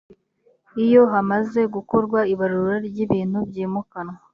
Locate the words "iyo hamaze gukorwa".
0.85-2.19